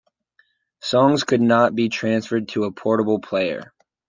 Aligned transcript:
Songs 0.79 1.23
could 1.23 1.41
not 1.41 1.75
be 1.75 1.87
transferred 1.87 2.47
to 2.49 2.63
a 2.63 2.71
portable 2.71 3.19
player. 3.19 3.71